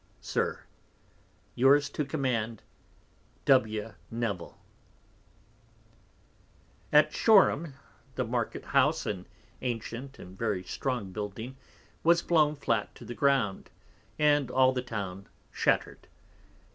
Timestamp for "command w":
2.03-3.93